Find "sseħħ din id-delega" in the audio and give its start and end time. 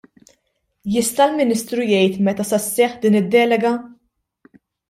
2.65-3.75